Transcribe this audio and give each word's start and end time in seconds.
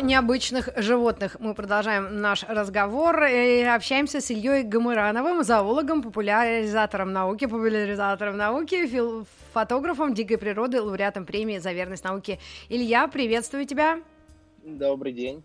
Необычных 0.00 0.68
животных. 0.76 1.36
Мы 1.40 1.54
продолжаем 1.54 2.20
наш 2.20 2.44
разговор 2.44 3.24
и 3.24 3.62
общаемся 3.62 4.20
с 4.20 4.30
Ильей 4.30 4.62
Гамырановым, 4.62 5.42
зоологом, 5.42 6.02
популяризатором 6.02 7.12
науки, 7.12 7.46
популяризатором 7.46 8.36
науки, 8.36 8.86
фил- 8.86 9.26
фотографом 9.52 10.14
дикой 10.14 10.38
природы, 10.38 10.80
лауреатом 10.80 11.26
премии 11.26 11.58
за 11.58 11.72
верность 11.72 12.04
науке. 12.04 12.38
Илья, 12.68 13.06
приветствую 13.08 13.66
тебя. 13.66 14.00
Добрый 14.62 15.12
день. 15.12 15.42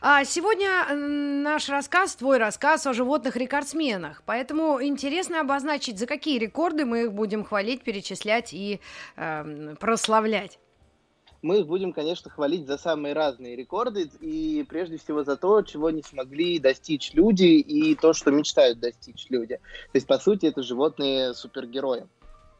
А 0.00 0.24
сегодня 0.24 0.94
наш 0.94 1.68
рассказ, 1.68 2.14
твой 2.16 2.38
рассказ 2.38 2.86
о 2.86 2.92
животных-рекордсменах. 2.92 4.22
Поэтому 4.24 4.82
интересно 4.82 5.40
обозначить, 5.40 5.98
за 5.98 6.06
какие 6.06 6.38
рекорды 6.38 6.84
мы 6.84 7.02
их 7.02 7.12
будем 7.12 7.44
хвалить, 7.44 7.82
перечислять 7.82 8.52
и 8.52 8.80
эм, 9.16 9.76
прославлять. 9.76 10.58
Мы 11.42 11.64
будем, 11.64 11.92
конечно, 11.92 12.30
хвалить 12.30 12.66
за 12.66 12.76
самые 12.76 13.14
разные 13.14 13.56
рекорды 13.56 14.10
и 14.20 14.64
прежде 14.68 14.98
всего 14.98 15.24
за 15.24 15.36
то, 15.36 15.62
чего 15.62 15.90
не 15.90 16.02
смогли 16.02 16.58
достичь 16.58 17.14
люди 17.14 17.44
и 17.44 17.94
то, 17.94 18.12
что 18.12 18.30
мечтают 18.30 18.78
достичь 18.78 19.26
люди. 19.30 19.56
То 19.56 19.96
есть, 19.96 20.06
по 20.06 20.18
сути, 20.18 20.46
это 20.46 20.62
животные 20.62 21.32
супергерои. 21.32 22.06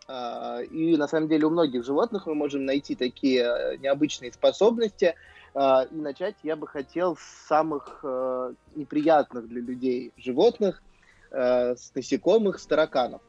А, 0.08 0.62
И 0.62 0.96
на 0.96 1.08
самом 1.08 1.28
деле 1.28 1.46
у 1.46 1.50
многих 1.50 1.84
животных 1.84 2.26
мы 2.26 2.34
можем 2.34 2.64
найти 2.64 2.94
такие 2.94 3.42
э, 3.42 3.76
необычные 3.76 4.32
способности. 4.32 5.14
А, 5.54 5.82
И 5.82 5.94
начать 5.94 6.36
я 6.42 6.56
бы 6.56 6.66
хотел 6.66 7.16
с 7.16 7.46
самых 7.48 8.00
э, 8.02 8.54
неприятных 8.76 9.46
для 9.46 9.60
людей 9.60 10.12
животных, 10.16 10.82
э, 11.30 11.76
с 11.76 11.92
насекомых, 11.94 12.58
с 12.58 12.66
тараканов. 12.66 13.20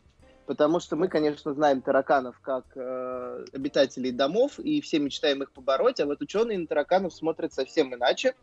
Потому 0.51 0.81
что 0.81 0.97
мы, 0.97 1.07
конечно, 1.07 1.53
знаем 1.53 1.81
тараканов 1.81 2.37
как 2.41 2.65
э, 2.75 3.45
обитателей 3.53 4.11
домов, 4.11 4.59
и 4.59 4.81
все 4.81 4.99
мечтаем 4.99 5.41
их 5.41 5.53
побороть, 5.53 6.01
а 6.01 6.05
вот 6.05 6.21
ученые 6.21 6.59
на 6.59 6.67
тараканов 6.67 7.13
смотрят 7.13 7.53
совсем 7.53 7.95
иначе. 7.95 8.35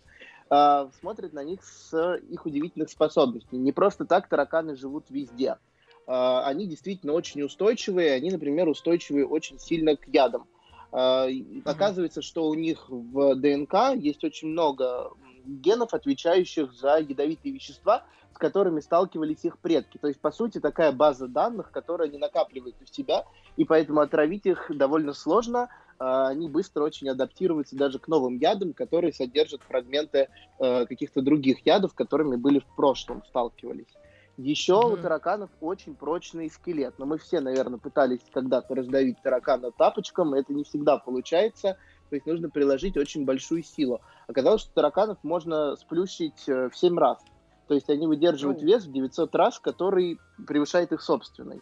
Э, 0.48 0.88
смотрят 1.00 1.34
на 1.34 1.44
них 1.44 1.62
с 1.62 2.16
их 2.30 2.46
удивительных 2.46 2.88
способностей. 2.88 3.58
Не 3.58 3.72
просто 3.72 4.06
так 4.06 4.26
тараканы 4.26 4.74
живут 4.74 5.10
везде. 5.10 5.58
Э, 6.06 6.40
они 6.46 6.66
действительно 6.66 7.12
очень 7.12 7.42
устойчивые, 7.42 8.14
они, 8.14 8.30
например, 8.30 8.68
устойчивы 8.68 9.26
очень 9.26 9.58
сильно 9.58 9.94
к 9.94 10.08
ядам. 10.08 10.46
Э, 10.92 11.26
Оказывается, 11.66 12.22
что 12.22 12.48
у 12.48 12.54
них 12.54 12.88
в 12.88 13.34
ДНК 13.34 13.94
есть 14.02 14.24
очень 14.24 14.48
много 14.48 15.10
генов, 15.48 15.94
отвечающих 15.94 16.72
за 16.72 16.98
ядовитые 16.98 17.52
вещества, 17.54 18.04
с 18.32 18.38
которыми 18.38 18.80
сталкивались 18.80 19.44
их 19.44 19.60
предки. 19.60 19.98
То 19.98 20.08
есть, 20.08 20.20
по 20.20 20.30
сути, 20.30 20.60
такая 20.60 20.92
база 20.92 21.28
данных, 21.28 21.70
которая 21.70 22.08
они 22.08 22.18
накапливают 22.18 22.80
у 22.80 22.86
себя, 22.86 23.24
и 23.56 23.64
поэтому 23.64 24.00
отравить 24.00 24.46
их 24.46 24.70
довольно 24.70 25.12
сложно. 25.12 25.69
А, 25.98 26.28
Они 26.28 26.48
быстро 26.48 26.84
очень 26.84 27.08
адаптируются 27.08 27.76
даже 27.76 27.98
к 27.98 28.08
новым 28.08 28.36
ядам, 28.38 28.72
которые 28.74 29.12
содержат 29.12 29.62
фрагменты 29.64 30.28
э, 30.60 30.86
каких-то 30.86 31.22
других 31.22 31.64
ядов, 31.66 31.94
которыми 31.94 32.36
были 32.36 32.60
в 32.60 32.69
прошлом 32.74 33.22
сталкивались. 33.24 33.98
Еще 34.36 34.74
у 34.74 34.96
Мгм. 34.96 34.96
тараканов 34.96 35.50
очень 35.58 35.96
прочный 35.96 36.48
скелет. 36.48 36.94
Но 36.98 37.06
мы 37.06 37.19
все, 37.19 37.41
наверное, 37.41 37.80
пытались 37.80 38.28
когда-то 38.30 38.74
раздавить 38.76 39.20
таракана 39.20 39.72
тапочком, 39.72 40.34
и 40.36 40.41
это 40.41 40.54
не 40.54 40.62
всегда 40.62 40.98
получается. 40.98 41.76
То 42.10 42.16
есть 42.16 42.26
нужно 42.26 42.48
приложить 42.50 42.96
очень 42.96 43.24
большую 43.24 43.62
силу. 43.62 44.00
Оказалось, 44.26 44.62
что 44.62 44.70
тараканов 44.74 45.19
можно 45.22 45.76
сплющить 45.76 46.48
э, 46.48 46.69
в 46.70 46.76
7 46.76 46.98
раз. 46.98 47.19
То 47.66 47.74
есть 47.74 47.91
они 47.91 48.06
выдерживают 48.06 48.60
Ну. 48.62 48.66
вес 48.66 48.86
в 48.86 48.92
900 48.92 49.34
раз, 49.34 49.58
который 49.58 50.18
превышает 50.47 50.92
их 50.92 51.02
собственный. 51.02 51.60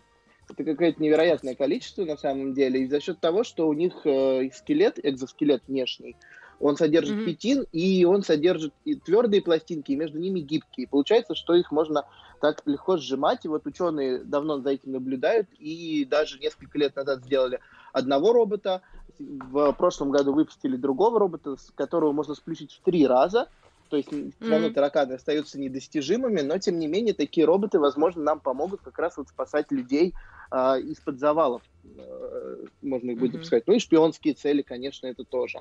Это 0.49 0.63
какое-то 0.63 1.03
невероятное 1.03 1.57
количество 1.57 2.05
на 2.05 2.17
самом 2.17 2.55
деле. 2.55 2.83
И 2.83 2.89
за 2.89 3.01
счет 3.01 3.19
того, 3.19 3.43
что 3.43 3.67
у 3.67 3.73
них 3.73 3.93
э, 4.05 4.49
скелет, 4.53 5.01
экзоскелет 5.05 5.63
внешний, 5.67 6.17
он 6.61 6.77
содержит 6.77 7.17
Мгм. 7.17 7.25
петин, 7.25 7.67
и 7.73 8.05
он 8.05 8.23
содержит 8.23 8.73
и 8.85 8.95
твердые 8.95 9.43
пластинки, 9.43 9.91
и 9.93 9.97
между 9.97 10.19
ними 10.19 10.41
гибкие. 10.41 10.87
Получается, 10.89 11.35
что 11.35 11.55
их 11.55 11.73
можно 11.73 12.05
так 12.41 12.63
легко 12.65 12.97
сжимать. 12.97 13.45
И 13.45 13.49
вот 13.49 13.67
ученые 13.67 14.23
давно 14.23 14.61
за 14.61 14.71
этим 14.71 14.93
наблюдают, 14.93 15.49
и 15.59 16.05
даже 16.05 16.39
несколько 16.39 16.79
лет 16.79 16.95
назад 16.95 17.25
сделали 17.25 17.59
одного 17.93 18.33
робота. 18.33 18.83
В 19.19 19.73
прошлом 19.73 20.11
году 20.11 20.35
выпустили 20.35 20.77
другого 20.77 21.19
робота, 21.19 21.57
которого 21.75 22.13
можно 22.13 22.35
сплющить 22.35 22.73
в 22.73 22.83
три 22.83 23.07
раза. 23.07 23.49
То 23.89 23.97
есть 23.97 24.09
все 24.09 24.51
равно 24.51 24.67
Мгм. 24.67 24.75
тараканы 24.75 25.13
остаются 25.13 25.61
недостижимыми, 25.61 26.41
но 26.41 26.59
тем 26.59 26.79
не 26.79 26.89
менее 26.89 27.15
такие 27.15 27.47
роботы, 27.47 27.79
возможно, 27.79 28.23
нам 28.23 28.41
помогут 28.41 28.81
как 28.83 28.99
раз 28.99 29.17
вот 29.17 29.29
спасать 29.29 29.71
людей 29.71 30.13
а, 30.51 30.79
из-под 30.79 31.19
завалов. 31.19 31.63
Э, 31.85 32.67
можно 32.83 33.11
их 33.13 33.19
будет 33.19 33.37
Мгм. 33.37 33.45
сказать. 33.45 33.65
Ну 33.67 33.75
и 33.75 33.79
шпионские 33.79 34.35
цели, 34.35 34.63
конечно, 34.63 35.07
это 35.07 35.25
тоже. 35.25 35.61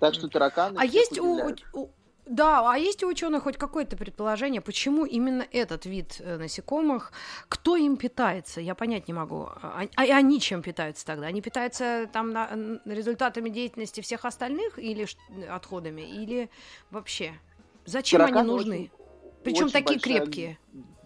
Так 0.00 0.14
что 0.14 0.28
тараканы. 0.28 0.78
А 0.78 0.84
есть 0.84 1.18
у, 1.18 1.50
у- 1.72 1.94
да, 2.26 2.70
а 2.72 2.76
есть 2.78 3.02
у 3.02 3.08
ученых 3.08 3.42
хоть 3.42 3.56
какое-то 3.56 3.96
предположение, 3.96 4.60
почему 4.60 5.04
именно 5.04 5.46
этот 5.52 5.84
вид 5.86 6.16
э, 6.20 6.36
насекомых, 6.38 7.12
кто 7.48 7.76
им 7.76 7.96
питается? 7.96 8.60
Я 8.60 8.74
понять 8.74 9.08
не 9.08 9.14
могу. 9.14 9.48
А, 9.62 9.84
а 9.96 10.02
они 10.02 10.40
чем 10.40 10.62
питаются 10.62 11.04
тогда? 11.04 11.26
Они 11.26 11.42
питаются 11.42 12.08
там 12.12 12.30
на- 12.32 12.80
результатами 12.86 13.50
деятельности 13.50 14.00
всех 14.00 14.24
остальных 14.24 14.78
или 14.78 15.06
отходами, 15.48 16.00
или 16.00 16.48
вообще? 16.90 17.34
Зачем 17.84 18.20
Тараканы 18.20 18.40
они 18.40 18.50
нужны? 18.50 18.90
Причем 19.42 19.70
такие 19.70 19.98
большая- 19.98 20.20
крепкие. 20.20 20.58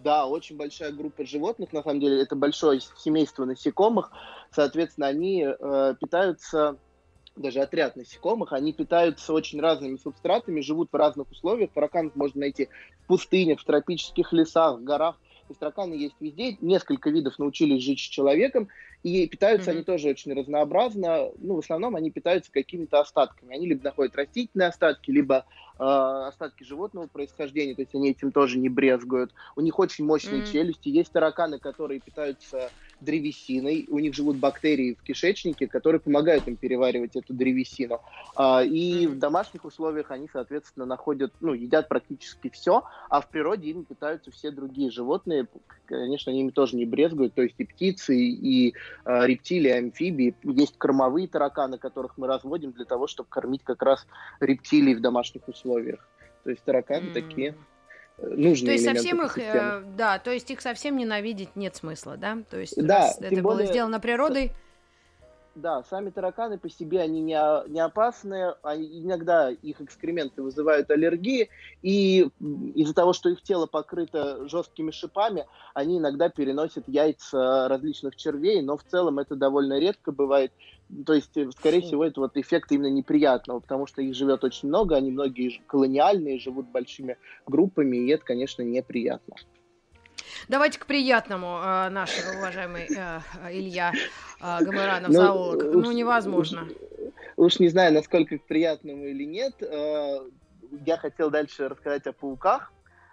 Да, 0.05 0.27
очень 0.27 0.57
большая 0.57 0.93
группа 0.93 1.25
животных, 1.27 1.73
на 1.73 1.83
самом 1.83 1.99
деле, 2.01 2.23
это 2.23 2.37
большое 2.37 2.81
семейство 2.97 3.45
насекомых. 3.45 4.13
Соответственно, 4.53 5.09
они 5.09 5.45
э, 5.45 5.95
питаются, 6.01 6.77
даже 7.39 7.61
отряд 7.61 7.97
насекомых, 7.97 8.53
они 8.53 8.73
питаются 8.73 9.33
очень 9.33 9.61
разными 9.61 9.97
субстратами, 9.97 10.61
живут 10.61 10.89
в 10.93 10.97
разных 10.97 11.31
условиях. 11.31 11.71
Тараканов 11.73 12.15
можно 12.15 12.41
найти 12.41 12.69
в 13.05 13.07
пустынях, 13.07 13.61
в 13.61 13.65
тропических 13.65 14.33
лесах, 14.33 14.79
в 14.79 14.85
горах. 14.85 15.17
То 15.17 15.53
есть 15.53 15.61
тараканы 15.61 15.95
есть 15.95 16.17
везде. 16.21 16.57
Несколько 16.61 17.09
видов 17.11 17.39
научились 17.39 17.83
жить 17.83 18.01
с 18.01 18.03
человеком, 18.03 18.69
и 19.03 19.27
питаются 19.27 19.71
Мгм. 19.71 19.77
они 19.79 19.85
тоже 19.85 20.09
очень 20.11 20.35
разнообразно. 20.35 21.31
Ну, 21.39 21.55
в 21.55 21.59
основном 21.61 21.97
они 21.97 22.11
питаются 22.11 22.53
какими-то 22.53 23.01
остатками. 23.01 23.55
Они 23.55 23.67
либо 23.67 23.83
находят 23.85 24.15
растительные 24.17 24.69
остатки, 24.69 25.11
либо 25.11 25.47
остатки 25.79 26.65
животного 26.65 27.07
происхождения, 27.07 27.75
то 27.75 27.83
есть 27.83 27.95
они 27.95 28.11
этим 28.11 28.33
тоже 28.33 28.59
не 28.59 28.69
брезгуют. 28.69 29.33
У 29.57 29.61
них 29.61 29.79
очень 29.79 30.05
мощные 30.05 30.43
Мгм. 30.43 30.43
челюсти. 30.43 30.89
Есть 30.89 31.13
тараканы, 31.13 31.59
которые 31.59 32.01
питаются 32.01 32.73
древесиной. 33.01 33.87
У 33.89 33.99
них 33.99 34.15
живут 34.15 34.39
бактерии 34.39 34.97
в 34.99 35.03
кишечнике, 35.03 35.69
которые 35.69 36.01
помогают 36.01 36.47
им 36.49 36.57
переваривать 36.57 37.17
эту 37.17 37.33
древесину. 37.35 38.01
А, 38.35 38.63
И 38.65 39.07
Мгм. 39.07 39.07
в 39.07 39.19
домашних 39.19 39.65
условиях 39.65 40.11
они, 40.11 40.29
соответственно, 40.33 40.87
находят, 40.87 41.33
ну, 41.41 41.55
едят 41.55 41.89
практически 41.89 42.51
все, 42.51 42.83
а 43.09 43.21
в 43.21 43.31
природе 43.31 43.71
ими 43.71 43.85
питаются 43.85 44.31
все 44.31 44.51
другие 44.51 44.91
животные. 44.91 45.47
Конечно, 45.85 46.31
они 46.33 46.41
ими 46.43 46.51
тоже 46.51 46.77
не 46.77 46.85
брезгуют, 46.85 47.35
то 47.35 47.43
есть 47.43 47.55
и 47.59 47.65
птицы, 47.65 48.17
и 48.17 48.75
э, 49.07 49.27
рептилии, 49.27 49.71
амфибии. 49.71 50.37
Есть 50.45 50.77
кормовые 50.79 51.29
тараканы, 51.29 51.79
которых 51.79 52.15
мы 52.17 52.27
разводим 52.27 52.73
для 52.73 52.85
того, 52.85 53.07
чтобы 53.07 53.29
кормить 53.31 53.63
как 53.65 53.83
раз 53.83 54.07
рептилий 54.41 54.95
в 54.95 55.01
домашних 55.01 55.43
условиях. 55.49 55.68
То 56.45 56.51
есть 56.51 56.65
тараканы 56.65 57.09
М. 57.09 57.13
такие 57.13 57.55
э, 58.19 58.27
нужные 58.27 58.67
То 58.67 58.73
есть 58.73 58.85
совсем 58.85 59.23
их, 59.23 59.39
э, 59.39 59.83
да, 59.97 60.19
то 60.19 60.31
есть 60.31 60.51
их 60.51 60.61
совсем 60.61 60.97
ненавидеть 60.97 61.57
нет 61.57 61.77
смысла, 61.77 62.17
да? 62.17 62.39
То 62.51 62.59
есть 62.59 62.75
Да, 62.77 63.13
это 63.21 63.43
было 63.43 63.55
более- 63.55 63.67
сделано 63.69 64.01
природой, 64.01 64.53
Да, 65.59 65.83
сами 65.83 66.11
тараканы 66.11 66.57
по 66.57 66.71
себе 66.71 67.01
они 67.01 67.21
не, 67.21 67.37
не 67.69 67.81
опасны, 67.81 68.55
они, 68.63 69.03
иногда 69.03 69.51
их 69.51 69.81
экскременты 69.81 70.41
вызывают 70.41 70.89
аллергии, 70.89 71.49
и 71.83 72.29
из-за 72.77 72.95
того, 72.95 73.13
что 73.13 73.29
их 73.29 73.43
тело 73.43 73.67
покрыто 73.67 74.49
жесткими 74.49 74.93
шипами, 74.93 75.47
они 75.75 75.99
иногда 75.99 76.29
переносят 76.29 76.85
яйца 76.87 77.67
различных 77.67 78.15
червей, 78.15 78.63
но 78.63 78.77
в 78.77 78.85
целом 78.85 79.19
это 79.19 79.35
довольно 79.35 79.81
редко 79.81 80.13
бывает. 80.13 80.53
То 81.05 81.15
есть, 81.15 81.37
э, 81.37 81.51
скорее 81.51 81.81
Фу. 81.81 81.87
всего, 81.89 82.05
это 82.05 82.21
вот 82.21 82.37
эффект 82.37 82.71
именно 82.71 82.91
неприятного, 82.91 83.59
потому 83.59 83.89
что 83.89 84.01
их 84.01 84.15
живет 84.15 84.45
очень 84.45 84.69
много, 84.69 84.95
они 84.95 85.11
многие 85.11 85.61
колониальные, 85.67 86.39
живут 86.39 86.69
большими 86.69 87.17
группами, 87.47 87.97
и 87.97 88.09
это, 88.11 88.25
конечно, 88.25 88.63
неприятно. 88.63 89.35
Давайте 90.49 90.79
к 90.79 90.87
приятному, 90.87 91.59
э, 91.63 91.89
наш 91.91 92.11
уважаемый 92.37 92.87
э, 92.95 93.21
Илья 93.51 93.93
э, 94.41 94.65
Гамаранов, 94.65 95.09
Ну, 95.11 95.15
зоолог. 95.15 95.63
уж- 95.75 95.85
Ну, 95.87 95.93
невозможно. 95.93 96.69
Уж 97.37 97.59
не 97.61 97.69
знаю, 97.69 97.93
насколько 97.95 98.39
к 98.39 98.43
приятному 98.45 99.05
или 99.05 99.25
нет. 99.25 99.55
э, 99.63 100.21
Я 100.85 100.99
хотел 100.99 101.31
дальше 101.31 101.69
рассказать 101.69 102.07
о 102.07 102.13
пауках. 102.13 102.73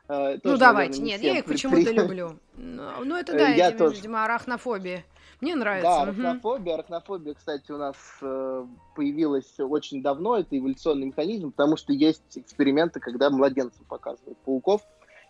Э, 0.09 0.37
ну, 0.43 0.57
давайте. 0.57 1.01
Нет, 1.01 1.21
я 1.21 1.39
их 1.39 1.45
почему-то 1.45 1.91
люблю. 1.91 2.39
Ну, 2.55 2.83
ну 3.05 3.15
это 3.15 3.33
да, 3.33 3.47
я 3.47 3.71
тоже. 3.71 3.95
видимо, 3.95 4.23
арахнофобия. 4.25 5.03
Мне 5.41 5.55
нравится. 5.55 5.89
Да, 5.89 6.01
арахнофобия. 6.03 6.73
Угу. 6.73 6.79
Арахнофобия, 6.79 7.33
кстати, 7.33 7.71
у 7.71 7.77
нас 7.77 7.95
э, 8.21 8.65
появилась 8.95 9.53
очень 9.59 10.01
давно. 10.01 10.37
Это 10.37 10.57
эволюционный 10.57 11.07
механизм, 11.07 11.51
потому 11.51 11.75
что 11.77 11.91
есть 11.93 12.23
эксперименты, 12.37 12.99
когда 12.99 13.29
младенцам 13.29 13.85
показывают 13.85 14.37
пауков, 14.39 14.81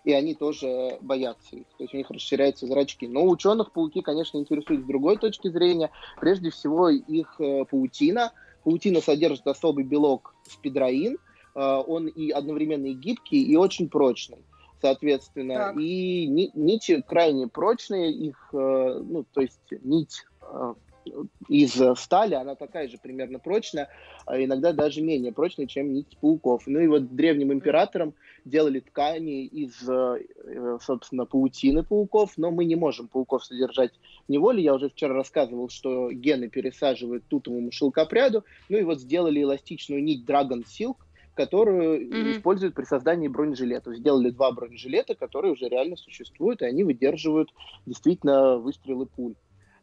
и 0.05 0.13
они 0.13 0.35
тоже 0.35 0.97
боятся 1.01 1.55
их. 1.55 1.65
То 1.77 1.83
есть 1.83 1.93
у 1.93 1.97
них 1.97 2.09
расширяются 2.09 2.67
зрачки. 2.67 3.07
Но 3.07 3.25
ученых 3.27 3.71
пауки, 3.71 4.01
конечно, 4.01 4.37
интересуют 4.37 4.83
с 4.83 4.87
другой 4.87 5.17
точки 5.17 5.49
зрения. 5.49 5.89
Прежде 6.19 6.51
всего, 6.51 6.89
их 6.89 7.35
э, 7.39 7.65
паутина. 7.65 8.31
Паутина 8.63 9.01
содержит 9.01 9.47
особый 9.47 9.83
белок 9.83 10.35
спидроин. 10.47 11.17
Э, 11.55 11.81
он 11.85 12.07
и 12.07 12.29
одновременно 12.29 12.85
и 12.85 12.93
гибкий, 12.93 13.43
и 13.43 13.55
очень 13.55 13.89
прочный 13.89 14.45
соответственно. 14.81 15.55
Так. 15.55 15.77
И 15.79 16.27
нити 16.53 17.01
крайне 17.07 17.47
прочные, 17.47 18.11
их, 18.11 18.49
э, 18.53 19.01
ну, 19.03 19.25
то 19.33 19.41
есть 19.41 19.59
нить 19.81 20.25
из 21.47 21.79
стали, 21.99 22.35
она 22.35 22.55
такая 22.55 22.87
же 22.87 22.97
примерно 22.97 23.39
прочная, 23.39 23.89
а 24.25 24.41
иногда 24.41 24.73
даже 24.73 25.01
менее 25.01 25.31
прочная, 25.31 25.67
чем 25.67 25.93
нить 25.93 26.17
пауков. 26.19 26.63
Ну 26.65 26.79
и 26.79 26.87
вот 26.87 27.15
древним 27.15 27.53
императорам 27.53 28.13
делали 28.45 28.79
ткани 28.79 29.45
из, 29.45 29.87
э, 29.87 30.77
собственно, 30.81 31.25
паутины 31.25 31.83
пауков, 31.83 32.33
но 32.37 32.51
мы 32.51 32.65
не 32.65 32.75
можем 32.75 33.07
пауков 33.07 33.45
содержать 33.45 33.91
в 34.27 34.31
неволе. 34.31 34.63
Я 34.63 34.75
уже 34.75 34.89
вчера 34.89 35.13
рассказывал, 35.13 35.69
что 35.69 36.11
гены 36.11 36.49
пересаживают 36.49 37.25
тутовому 37.27 37.71
шелкопряду. 37.71 38.43
Ну 38.69 38.77
и 38.77 38.83
вот 38.83 38.99
сделали 38.99 39.41
эластичную 39.41 40.03
нить 40.03 40.25
Dragon 40.27 40.63
Silk, 40.63 40.97
которую 41.35 42.01
mm-hmm. 42.01 42.31
используют 42.31 42.75
при 42.75 42.85
создании 42.85 43.27
бронежилетов. 43.27 43.95
Сделали 43.95 44.29
два 44.29 44.51
бронежилета, 44.51 45.15
которые 45.15 45.53
уже 45.53 45.67
реально 45.67 45.97
существуют, 45.97 46.61
и 46.61 46.65
они 46.65 46.83
выдерживают 46.83 47.53
действительно 47.85 48.57
выстрелы 48.57 49.05
пуль. 49.05 49.35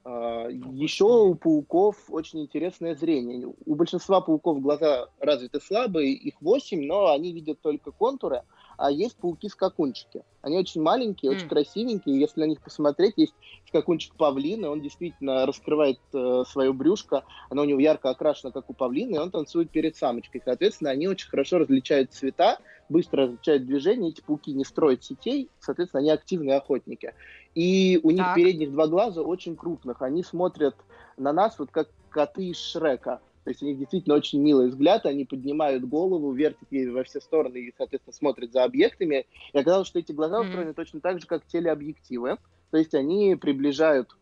А, 0.05 0.49
Еще 0.49 1.05
у 1.05 1.35
пауков 1.35 1.97
очень 2.09 2.43
интересное 2.43 2.95
зрение. 2.95 3.53
У 3.65 3.75
большинства 3.75 4.21
пауков 4.21 4.61
глаза 4.61 5.09
развиты 5.21 5.61
слабые, 5.61 6.13
их 6.13 6.41
8, 6.41 6.85
но 6.85 7.13
они 7.13 7.33
видят 7.33 7.61
только 7.61 7.93
контуры, 7.93 8.43
а 8.83 8.91
есть 8.91 9.17
пауки-скакунчики. 9.17 10.25
Они 10.41 10.59
очень 10.59 10.83
маленькие, 10.83 11.31
mm. 11.31 11.37
очень 11.37 11.49
красивенькие. 11.49 12.19
Если 12.19 12.41
на 12.41 12.47
них 12.47 12.61
посмотреть, 12.61 13.15
есть 13.17 13.33
скакунчик 13.69 14.17
павлина, 14.17 14.71
он 14.71 14.81
действительно 14.81 15.47
раскрывает 15.47 16.01
э, 16.13 16.43
свое 16.49 16.73
брюшко, 16.73 17.23
оно 17.49 17.63
у 17.63 17.65
него 17.65 17.79
ярко 17.79 18.11
окрашено, 18.11 18.51
как 18.51 18.69
у 18.69 18.75
павлина, 18.75 19.15
и 19.15 19.19
он 19.19 19.31
танцует 19.31 19.71
перед 19.71 19.95
самочкой. 19.95 20.43
Соответственно, 20.45 20.91
они 20.91 21.07
очень 21.07 21.29
хорошо 21.29 21.59
различают 21.59 22.13
цвета, 22.13 22.59
быстро 22.89 23.27
различают 23.27 23.67
движения, 23.67 24.09
эти 24.09 24.21
пауки 24.21 24.53
не 24.53 24.65
строят 24.65 25.05
сетей, 25.05 25.49
соответственно, 25.61 26.01
они 26.01 26.11
активные 26.11 26.57
охотники. 26.57 27.15
И 27.55 28.01
у 28.03 28.11
них 28.11 28.25
так. 28.25 28.35
передних 28.35 28.73
два 28.73 28.89
глаза 28.89 29.23
очень 29.23 29.55
крупных, 29.55 30.03
они 30.03 30.25
смотрят 30.25 30.75
на 31.17 31.33
нас 31.33 31.57
вот 31.61 31.71
как 31.71 31.89
коты 32.11 32.47
из 32.47 32.59
Шрека. 32.59 33.21
То 33.45 33.51
есть 33.51 33.63
у 33.63 33.67
них 33.67 33.79
действительно 33.79 34.15
очень 34.15 34.41
милый 34.41 34.69
взгляд, 34.69 35.05
они 35.05 35.25
поднимают 35.25 35.85
голову, 35.85 36.31
вертят 36.33 36.69
ей 36.71 36.89
во 36.89 37.03
все 37.03 37.21
стороны 37.21 37.57
и, 37.57 37.75
соответственно, 37.77 38.15
смотрят 38.15 38.53
за 38.53 38.63
объектами. 38.63 39.27
И 39.53 39.59
оказалось, 39.59 39.89
что 39.89 39.99
эти 39.99 40.13
глаза 40.13 40.41
устроены 40.41 40.71
mm-hmm. 40.71 40.75
точно 40.75 41.01
так 41.01 41.21
же, 41.21 41.27
как 41.27 41.45
телеобъективы. 41.47 42.39
То 42.71 42.79
есть 42.79 42.95
они 42.95 43.35
приближают 43.35 44.17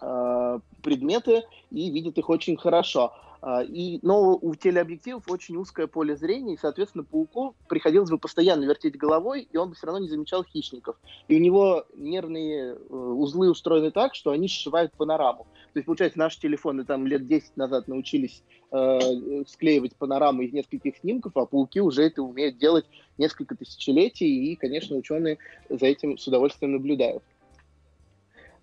э, 0.00 0.60
предметы 0.82 1.42
и 1.70 1.90
видят 1.90 2.16
их 2.16 2.30
очень 2.30 2.56
хорошо. 2.56 3.12
А, 3.40 3.62
и, 3.62 4.00
но 4.02 4.36
у 4.36 4.54
телеобъективов 4.54 5.30
очень 5.30 5.56
узкое 5.56 5.86
поле 5.86 6.16
зрения, 6.16 6.54
и, 6.54 6.58
соответственно, 6.58 7.04
пауку 7.04 7.54
приходилось 7.68 8.10
бы 8.10 8.18
постоянно 8.18 8.64
вертеть 8.64 8.96
головой, 8.96 9.48
и 9.50 9.56
он 9.56 9.70
бы 9.70 9.74
все 9.76 9.86
равно 9.86 10.00
не 10.00 10.08
замечал 10.08 10.44
хищников. 10.44 10.96
И 11.28 11.36
у 11.36 11.38
него 11.38 11.86
нервные 11.94 12.74
э, 12.74 12.94
узлы 12.94 13.50
устроены 13.50 13.92
так, 13.92 14.14
что 14.14 14.32
они 14.32 14.48
сшивают 14.48 14.92
панораму. 14.92 15.46
То 15.72 15.78
есть, 15.78 15.86
получается, 15.86 16.18
наши 16.18 16.40
телефоны 16.40 16.84
там 16.84 17.06
лет 17.06 17.26
10 17.28 17.56
назад 17.56 17.86
научились 17.86 18.42
э, 18.72 19.44
склеивать 19.46 19.94
панораму 19.94 20.42
из 20.42 20.52
нескольких 20.52 20.96
снимков, 20.96 21.36
а 21.36 21.46
пауки 21.46 21.80
уже 21.80 22.02
это 22.02 22.22
умеют 22.22 22.58
делать 22.58 22.86
несколько 23.18 23.54
тысячелетий, 23.54 24.52
и, 24.52 24.56
конечно, 24.56 24.96
ученые 24.96 25.38
за 25.68 25.86
этим 25.86 26.18
с 26.18 26.26
удовольствием 26.26 26.72
наблюдают. 26.72 27.22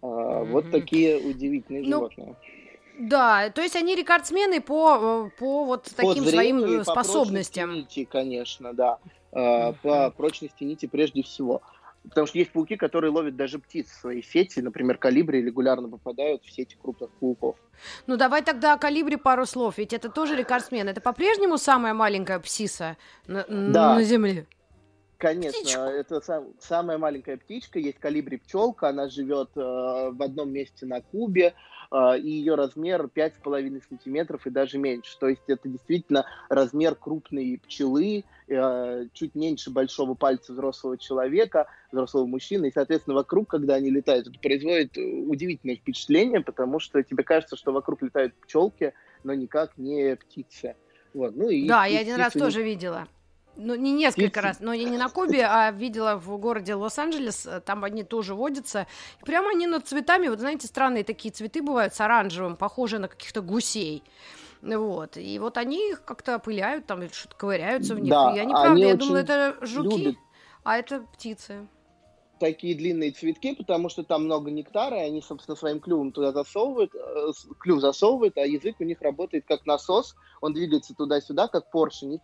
Э, 0.01 0.06
mm-hmm. 0.06 0.45
Вот 0.51 0.69
такие 0.69 1.18
удивительные 1.18 1.83
ну, 1.83 1.89
животные. 1.89 2.36
Да, 2.97 3.50
то 3.50 3.62
есть 3.62 3.75
они 3.75 3.95
рекордсмены 3.95 4.62
по, 4.62 5.27
э, 5.27 5.39
по 5.39 5.65
вот 5.65 5.89
таким 5.95 6.24
по 6.24 6.30
своим 6.30 6.63
э, 6.63 6.83
способностям. 6.83 7.69
По 7.69 7.75
нити, 7.75 8.06
конечно, 8.06 8.74
да. 8.74 9.00
Uh-huh. 9.31 9.75
По 9.81 10.12
прочности 10.12 10.63
нити 10.63 10.86
прежде 10.86 11.21
всего. 11.21 11.62
Потому 12.09 12.27
что 12.27 12.38
есть 12.38 12.51
пауки, 12.51 12.75
которые 12.75 13.12
ловят 13.12 13.36
даже 13.36 13.59
птиц 13.59 13.88
в 13.88 14.00
своей 14.00 14.24
сети. 14.24 14.59
Например, 14.59 14.97
калибри 14.97 15.42
регулярно 15.42 15.89
попадают 15.89 16.44
в 16.44 16.51
сети 16.51 16.77
крупных 16.81 17.09
пауков. 17.12 17.56
Ну, 18.07 18.15
давай 18.18 18.44
тогда 18.44 18.74
о 18.74 18.77
калибре 18.77 19.18
пару 19.18 19.45
слов. 19.45 19.77
Ведь 19.77 19.94
это 19.94 20.09
тоже 20.09 20.36
рекордсмен. 20.36 20.88
Это 20.88 21.01
по-прежнему 21.01 21.57
самая 21.57 21.94
маленькая 21.94 22.39
псиса 22.39 22.98
на, 23.27 23.44
да. 23.48 23.95
на 23.95 24.03
Земле? 24.03 24.45
Конечно, 25.17 25.59
Птичку. 25.59 25.79
это 25.81 26.21
сам, 26.21 26.47
самая 26.59 26.97
маленькая 26.97 27.38
птичка. 27.38 27.79
Есть 27.79 28.00
калибри 28.00 28.38
пчелка. 28.38 28.89
Она 28.89 29.07
живет 29.07 29.50
э, 29.56 29.59
в 29.59 30.21
одном 30.21 30.51
месте 30.51 30.85
на 30.85 31.01
Кубе. 31.01 31.53
А, 31.91 32.17
и 32.17 32.29
ее 32.29 32.56
размер 32.56 33.09
5,5 33.13 33.81
сантиметров 33.88 34.45
и 34.45 34.50
даже 34.50 34.77
меньше. 34.77 35.17
То 35.19 35.27
есть 35.27 35.44
это 35.47 35.69
действительно 35.69 36.25
размер 36.50 36.95
крупной 36.95 37.59
пчелы, 37.63 38.23
а, 38.50 39.06
чуть 39.13 39.35
меньше 39.35 39.69
большого 39.69 40.13
пальца 40.13 40.53
взрослого 40.53 40.97
человека, 40.97 41.67
взрослого 41.91 42.25
мужчины, 42.25 42.67
и, 42.67 42.71
соответственно, 42.73 43.15
вокруг, 43.15 43.50
когда 43.50 43.75
они 43.75 43.89
летают, 43.89 44.27
это 44.27 44.39
производит 44.39 44.97
удивительное 44.97 45.77
впечатление, 45.77 46.41
потому 46.41 46.79
что 46.79 47.01
тебе 47.03 47.23
кажется, 47.23 47.56
что 47.56 47.71
вокруг 47.71 48.01
летают 48.01 48.33
пчелки, 48.35 48.94
но 49.23 49.33
никак 49.33 49.77
не 49.77 50.15
птицы. 50.15 50.75
Вот. 51.13 51.35
Ну, 51.35 51.50
и 51.50 51.67
да, 51.67 51.85
я 51.85 52.00
один 52.00 52.17
раз 52.17 52.33
тоже 52.33 52.62
видела. 52.62 53.07
Ну, 53.57 53.75
не 53.75 53.91
несколько 53.91 54.41
раз, 54.41 54.59
но 54.59 54.73
я 54.73 54.89
не 54.89 54.97
на 54.97 55.09
Кубе, 55.09 55.45
а 55.45 55.71
видела 55.71 56.15
в 56.17 56.37
городе 56.37 56.75
Лос-Анджелес, 56.75 57.45
э, 57.45 57.61
там 57.61 57.83
они 57.83 58.03
тоже 58.03 58.35
водятся. 58.35 58.87
И 59.21 59.25
прямо 59.25 59.49
они 59.49 59.67
над 59.67 59.87
цветами, 59.87 60.27
вот 60.27 60.39
знаете, 60.39 60.67
странные 60.67 61.03
такие 61.03 61.31
цветы 61.31 61.61
бывают 61.61 61.93
с 61.95 62.01
оранжевым, 62.01 62.55
похожие 62.55 62.99
на 62.99 63.07
каких-то 63.07 63.41
гусей. 63.41 64.03
Вот. 64.61 65.17
И 65.17 65.39
вот 65.39 65.57
они 65.57 65.91
их 65.91 66.03
как-то 66.03 66.35
опыляют, 66.35 66.85
там 66.85 67.07
что-то 67.11 67.35
ковыряются 67.35 67.95
в 67.95 67.99
них. 67.99 68.09
Да, 68.09 68.33
и 68.35 68.39
они, 68.39 68.53
правда, 68.53 68.79
я 68.79 68.95
думала, 68.95 69.17
это 69.17 69.57
жуки, 69.61 69.97
любят... 69.97 70.15
а 70.63 70.77
это 70.77 71.01
птицы 71.13 71.67
такие 72.39 72.75
длинные 72.75 73.11
цветки, 73.11 73.55
потому 73.55 73.89
что 73.89 74.03
там 74.03 74.25
много 74.25 74.51
нектара, 74.51 74.98
и 74.98 75.07
они, 75.07 75.21
собственно, 75.21 75.55
своим 75.55 75.79
клювом 75.79 76.12
туда 76.12 76.31
засовывают, 76.31 76.93
э, 76.93 77.31
клюв 77.60 77.81
засовывают, 77.81 78.38
а 78.38 78.45
язык 78.45 78.75
у 78.79 78.83
них 78.83 79.01
работает 79.01 79.45
как 79.48 79.65
насос, 79.65 80.15
он 80.41 80.53
двигается 80.53 80.93
туда-сюда, 80.93 81.48
как 81.48 81.71
поршень, 81.71 82.13
и 82.13 82.19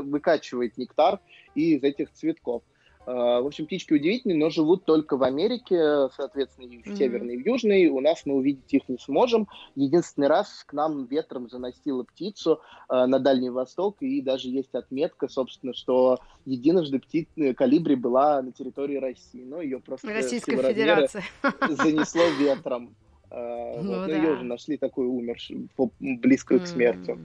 выкачивает 0.00 0.76
нектар 0.76 1.20
из 1.54 1.82
этих 1.82 2.12
цветков. 2.12 2.62
А, 3.04 3.40
в 3.40 3.46
общем, 3.46 3.66
птички 3.66 3.92
удивительные, 3.94 4.38
но 4.38 4.50
живут 4.50 4.84
только 4.84 5.16
в 5.16 5.22
Америке, 5.22 6.08
соответственно, 6.16 6.66
и 6.66 6.82
в 6.82 6.86
mm-hmm. 6.86 6.96
Северной, 6.96 7.34
и 7.34 7.42
в 7.42 7.46
Южной. 7.46 7.86
У 7.88 8.00
нас 8.00 8.22
мы 8.24 8.34
увидеть 8.34 8.72
их 8.72 8.88
не 8.88 8.98
сможем. 8.98 9.48
Единственный 9.74 10.28
раз 10.28 10.64
к 10.66 10.72
нам 10.72 11.06
ветром 11.06 11.48
заносила 11.48 12.04
птицу 12.04 12.60
э, 12.88 13.06
на 13.06 13.18
Дальний 13.18 13.50
Восток, 13.50 13.96
и 14.00 14.20
даже 14.20 14.48
есть 14.48 14.74
отметка, 14.74 15.28
собственно, 15.28 15.74
что 15.74 16.18
единожды 16.44 17.00
птиц 17.00 17.26
калибри 17.56 17.96
была 17.96 18.40
на 18.42 18.52
территории 18.52 18.96
России, 18.96 19.42
но 19.44 19.60
ее 19.60 19.80
просто 19.80 20.08
Российская 20.08 20.56
Федерация 20.56 21.24
занесло 21.68 22.22
ветром. 22.38 22.94
Э, 23.30 23.80
ну, 23.82 24.00
вот, 24.00 24.06
да. 24.06 24.16
Ее 24.16 24.34
уже 24.34 24.44
нашли 24.44 24.76
такую 24.76 25.10
умершую, 25.10 25.68
близкую 25.98 26.60
mm-hmm. 26.60 26.64
к 26.64 26.66
смерти. 26.66 27.18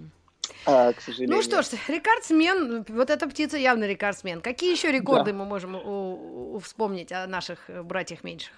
А, 0.67 0.91
к 0.91 0.99
сожалению. 1.01 1.37
Ну 1.37 1.41
что 1.41 1.61
ж, 1.61 1.67
рекордсмен, 1.87 2.85
вот 2.89 3.09
эта 3.09 3.27
птица 3.29 3.57
явно 3.57 3.85
рекордсмен. 3.85 4.41
Какие 4.41 4.71
еще 4.71 4.91
рекорды 4.91 5.31
да. 5.31 5.37
мы 5.37 5.45
можем 5.45 5.75
у, 5.75 6.55
у, 6.55 6.59
вспомнить 6.59 7.13
о 7.13 7.25
наших 7.25 7.69
э, 7.69 7.81
братьях 7.83 8.25
меньших? 8.25 8.51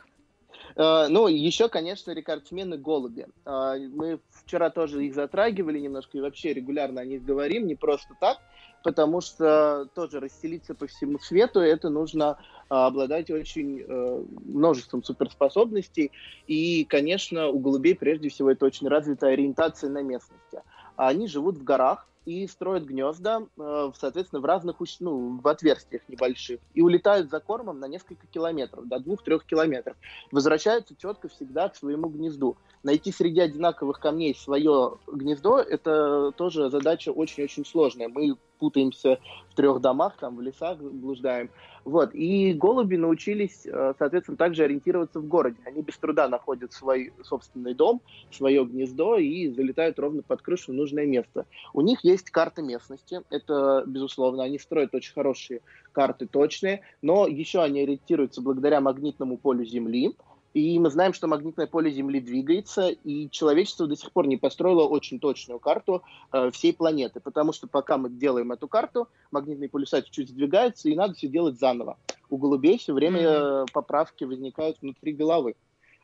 Uh, 0.76 1.08
ну, 1.08 1.28
еще, 1.28 1.70
конечно, 1.70 2.12
рекордсмены 2.12 2.78
голуби. 2.78 3.28
Uh, 3.46 3.90
мы 3.94 4.20
вчера 4.32 4.72
тоже 4.72 5.06
их 5.06 5.14
затрагивали 5.14 5.80
немножко 5.80 6.18
и 6.18 6.22
вообще 6.22 6.54
регулярно 6.54 7.02
о 7.02 7.06
них 7.06 7.24
говорим, 7.24 7.68
не 7.68 7.76
просто 7.76 8.16
так, 8.20 8.40
потому 8.84 9.22
что 9.22 9.88
тоже 9.94 10.20
расселиться 10.20 10.74
по 10.74 10.88
всему 10.88 11.20
свету, 11.20 11.60
это 11.60 11.90
нужно 11.90 12.40
uh, 12.70 12.88
обладать 12.88 13.30
очень 13.30 13.86
множеством 13.86 15.04
суперспособностей. 15.04 16.12
И, 16.48 16.86
конечно, 16.86 17.50
у 17.50 17.60
голубей 17.60 17.94
прежде 17.96 18.30
всего 18.30 18.50
это 18.50 18.66
очень 18.66 18.88
развитая 18.88 19.34
ориентация 19.34 19.92
на 19.92 20.02
местности. 20.02 20.62
Они 21.00 21.28
живут 21.28 21.58
в 21.58 21.64
горах 21.64 22.06
и 22.26 22.46
строят 22.46 22.84
гнезда, 22.84 23.44
э, 23.58 23.92
соответственно, 23.98 24.42
в 24.42 24.46
разных, 24.46 24.76
ну, 25.00 25.40
в 25.42 25.48
отверстиях 25.48 26.02
небольших, 26.10 26.60
и 26.74 26.82
улетают 26.82 27.30
за 27.30 27.40
кормом 27.40 27.80
на 27.80 27.86
несколько 27.86 28.28
километров, 28.28 28.86
до 28.86 29.00
двух-трех 29.00 29.46
километров. 29.46 29.96
Возвращаются 30.30 30.98
четко 30.98 31.30
всегда 31.30 31.70
к 31.70 31.78
своему 31.78 32.10
гнезду. 32.10 32.58
Найти 32.84 33.14
среди 33.14 33.40
одинаковых 33.40 34.02
камней 34.02 34.36
свое 34.36 34.98
гнездо– 35.08 35.60
это 35.60 36.34
тоже 36.36 36.70
задача 36.70 37.14
очень-очень 37.14 37.66
сложная. 37.66 38.10
Мы 38.10 38.36
путаемся 38.60 39.20
в 39.50 39.56
трех 39.56 39.82
домах, 39.82 40.18
там 40.20 40.36
в 40.36 40.42
лесах 40.42 40.78
блуждаем. 40.80 41.50
Вот. 41.86 42.14
И 42.14 42.54
голуби 42.54 42.98
научились, 42.98 43.66
э, 43.66 43.94
соответственно, 43.98 44.38
также 44.38 44.64
ориентироваться 44.64 45.20
в 45.20 45.28
городе. 45.28 45.58
Они 45.66 45.82
без 45.82 45.98
труда 45.98 46.28
находят 46.28 46.74
свой 46.74 47.14
собственный 47.24 47.74
дом, 47.74 48.02
свое 48.32 48.64
гнездо 48.66 49.18
и 49.18 49.50
залетают 49.50 49.98
ровно 49.98 50.22
под 50.22 50.42
крышу 50.42 50.72
в 50.72 50.76
нужное 50.76 51.06
место. 51.06 51.46
У 51.74 51.82
них 51.82 52.04
есть 52.04 52.30
карта 52.30 52.62
местности, 52.62 53.22
это, 53.30 53.84
безусловно, 53.88 54.44
они 54.44 54.60
строят 54.60 54.94
очень 54.94 55.14
хорошие 55.14 55.62
карты, 55.92 56.28
точные, 56.28 56.82
но 57.02 57.28
еще 57.28 57.62
они 57.62 57.82
ориентируются 57.82 58.42
благодаря 58.42 58.82
магнитному 58.82 59.38
полю 59.38 59.66
Земли, 59.66 60.16
и 60.54 60.80
мы 60.80 60.90
знаем, 60.90 61.14
что 61.14 61.28
магнитное 61.28 61.68
поле 61.68 61.92
Земли 61.92 62.20
двигается, 62.20 62.90
и 62.90 63.30
человечество 63.30 63.88
до 63.88 63.96
сих 63.96 64.12
пор 64.12 64.28
не 64.28 64.38
построило 64.38 64.84
очень 64.84 65.20
точную 65.20 65.60
карту 65.60 66.04
э, 66.32 66.50
всей 66.52 66.74
планеты, 66.74 67.20
потому 67.20 67.54
что 67.54 67.68
пока 67.68 67.98
мы 67.98 68.10
делаем 68.10 68.52
эту 68.52 68.68
карту, 68.68 69.08
магнитные 69.32 69.70
полюса 69.70 70.02
чуть-чуть 70.02 70.30
сдвигаются, 70.30 70.90
и 70.90 70.96
надо 70.96 71.14
все 71.14 71.28
делать 71.28 71.60
заново. 71.60 71.98
У 72.30 72.38
голубей 72.38 72.78
все 72.80 72.94
время 72.94 73.22
mm-hmm. 73.22 73.66
поправки 73.74 74.24
возникают 74.24 74.82
внутри 74.82 75.14
головы. 75.14 75.56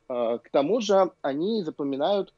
Э, 0.09 0.37
к 0.43 0.49
тому 0.49 0.79
же 0.79 1.11
они 1.21 1.63
запоминают 1.63 2.33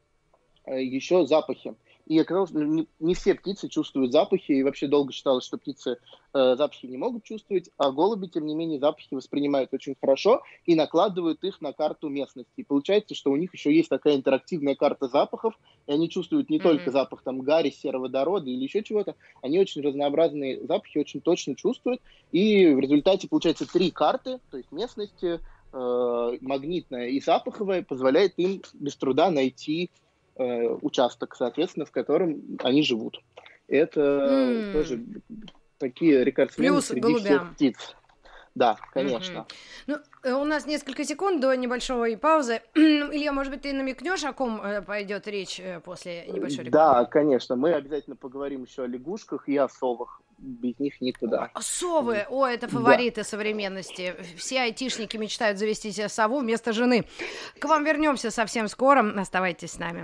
э, 0.65 0.81
еще 0.81 1.25
запахи. 1.25 1.75
И 2.07 2.17
оказалось, 2.19 2.51
не, 2.51 2.87
не 2.99 3.15
все 3.15 3.35
птицы 3.35 3.67
чувствуют 3.67 4.13
запахи, 4.13 4.53
и 4.53 4.63
вообще 4.63 4.87
долго 4.87 5.11
считалось, 5.11 5.43
что 5.43 5.57
птицы 5.57 5.97
э, 6.33 6.55
запахи 6.55 6.85
не 6.85 6.97
могут 6.97 7.25
чувствовать, 7.25 7.69
а 7.77 7.91
голуби, 7.91 8.27
тем 8.27 8.45
не 8.45 8.55
менее, 8.55 8.79
запахи 8.79 9.13
воспринимают 9.13 9.73
очень 9.73 9.95
хорошо 9.99 10.41
и 10.65 10.75
накладывают 10.75 11.43
их 11.43 11.59
на 11.59 11.73
карту 11.73 12.07
местности. 12.07 12.53
И 12.55 12.63
получается, 12.63 13.13
что 13.13 13.31
у 13.31 13.35
них 13.35 13.53
еще 13.53 13.75
есть 13.75 13.89
такая 13.89 14.15
интерактивная 14.15 14.75
карта 14.75 15.09
запахов, 15.09 15.59
и 15.85 15.91
они 15.91 16.09
чувствуют 16.09 16.49
не 16.49 16.59
mm-hmm. 16.59 16.63
только 16.63 16.91
запах 16.91 17.23
там 17.23 17.41
гари, 17.41 17.71
сероводорода 17.71 18.49
или 18.49 18.63
еще 18.63 18.83
чего-то, 18.83 19.15
они 19.41 19.59
очень 19.59 19.81
разнообразные 19.81 20.65
запахи 20.65 20.99
очень 20.99 21.19
точно 21.19 21.55
чувствуют, 21.55 22.01
и 22.31 22.67
в 22.73 22.79
результате 22.79 23.27
получается 23.27 23.69
три 23.69 23.91
карты, 23.91 24.39
то 24.49 24.55
есть 24.55 24.71
местности, 24.71 25.41
э, 25.73 26.37
магнитная 26.39 27.09
и 27.09 27.19
запаховая, 27.19 27.83
позволяет 27.83 28.33
им 28.37 28.61
без 28.73 28.95
труда 28.95 29.29
найти 29.29 29.91
э, 30.37 30.67
участок, 30.81 31.35
соответственно, 31.35 31.85
в 31.85 31.91
котором 31.91 32.41
они 32.63 32.83
живут. 32.83 33.21
Это 33.67 34.01
mm. 34.01 34.73
тоже 34.73 35.03
такие 35.77 36.23
рекордсмены 36.23 36.73
Плюс 36.73 36.85
среди 36.85 37.01
голубям. 37.01 37.23
всех 37.23 37.53
птиц. 37.53 37.95
Да, 38.55 38.77
конечно. 38.91 39.39
Mm-hmm. 39.39 39.83
Ну, 39.87 39.97
э, 40.23 40.33
у 40.33 40.43
нас 40.43 40.65
несколько 40.65 41.03
секунд 41.03 41.41
до 41.41 41.53
небольшой 41.55 42.17
паузы. 42.17 42.61
Илья, 42.75 43.31
может 43.31 43.53
быть, 43.53 43.61
ты 43.61 43.73
намекнешь, 43.73 44.23
о 44.23 44.33
ком 44.33 44.61
э, 44.61 44.81
пойдет 44.81 45.27
речь 45.27 45.61
после 45.83 46.25
небольшой 46.27 46.65
рекламы? 46.65 46.71
Да, 46.71 47.05
конечно. 47.05 47.55
Мы 47.55 47.73
обязательно 47.73 48.15
поговорим 48.15 48.63
еще 48.63 48.83
о 48.83 48.87
лягушках 48.87 49.47
и 49.47 49.57
о 49.57 49.69
совах. 49.69 50.21
Без 50.37 50.77
них 50.79 51.01
никуда. 51.01 51.49
Совы, 51.59 52.25
о, 52.29 52.45
это 52.45 52.67
фавориты 52.67 53.21
да. 53.21 53.23
современности. 53.23 54.15
Все 54.37 54.61
айтишники 54.61 55.17
мечтают 55.17 55.57
завести 55.57 55.91
себе 55.91 56.09
сову 56.09 56.39
вместо 56.39 56.73
жены. 56.73 57.05
К 57.59 57.65
вам 57.65 57.83
вернемся 57.83 58.29
совсем 58.29 58.67
скоро. 58.67 59.19
Оставайтесь 59.19 59.71
с 59.71 59.79
нами. 59.79 60.03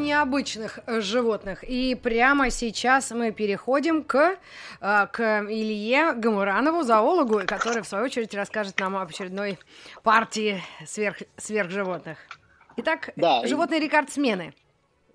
Необычных 0.00 0.80
э, 0.86 1.00
животных. 1.00 1.64
И 1.64 1.94
прямо 1.94 2.50
сейчас 2.50 3.10
мы 3.10 3.32
переходим 3.32 4.02
к, 4.02 4.36
э, 4.80 5.06
к 5.12 5.46
Илье 5.48 6.12
Гамуранову, 6.12 6.82
зоологу, 6.82 7.40
который, 7.46 7.82
в 7.82 7.86
свою 7.86 8.04
очередь, 8.04 8.34
расскажет 8.34 8.78
нам 8.80 8.96
об 8.96 9.08
очередной 9.08 9.58
партии 10.02 10.62
сверх, 10.86 11.18
сверхживотных. 11.36 12.18
Итак, 12.76 13.12
да, 13.16 13.46
животные 13.46 13.80
и... 13.80 13.84
рекордсмены. 13.84 14.54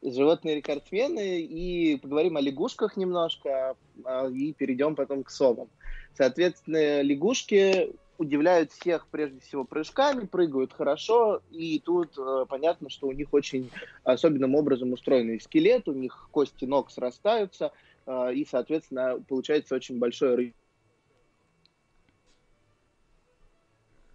Животные 0.04 0.56
рекордсмены, 0.58 1.42
и 1.42 1.98
поговорим 1.98 2.38
о 2.38 2.42
лягушках 2.42 2.98
немножко, 2.98 3.76
а, 4.06 4.28
и 4.30 4.54
перейдем 4.54 4.96
потом 4.96 5.24
к 5.24 5.32
совам. 5.32 5.68
Соответственно, 6.16 7.02
лягушки 7.02 7.96
удивляют 8.18 8.72
всех 8.72 9.08
прежде 9.08 9.40
всего 9.40 9.64
прыжками, 9.64 10.26
прыгают 10.26 10.74
хорошо, 10.74 11.42
и 11.52 11.80
тут 11.80 12.18
э, 12.18 12.46
понятно, 12.50 12.90
что 12.90 13.08
у 13.08 13.12
них 13.12 13.34
очень 13.34 13.70
особенным 14.04 14.56
образом 14.56 14.94
устроенный 14.94 15.40
скелет, 15.40 15.88
у 15.88 15.94
них 15.94 16.30
кости 16.32 16.66
ног 16.66 16.92
срастаются, 16.92 17.72
э, 18.06 18.34
и, 18.34 18.46
соответственно, 18.46 19.24
получается 19.28 19.76
очень 19.76 20.00
большой 20.00 20.54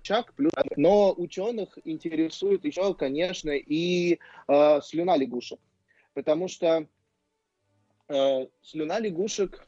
рычаг. 0.00 0.32
Плюс... 0.34 0.52
Но 0.76 1.14
ученых 1.16 1.78
интересует 1.84 2.64
еще, 2.64 2.94
конечно, 2.94 3.50
и 3.50 4.18
э, 4.48 4.80
слюна 4.82 5.16
лягушек, 5.16 5.60
потому 6.14 6.48
что 6.48 6.86
э, 8.08 8.46
слюна 8.62 8.98
лягушек 8.98 9.66